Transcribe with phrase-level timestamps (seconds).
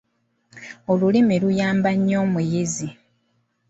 [0.91, 2.87] Olulimi luyamba nnyo omuyizi.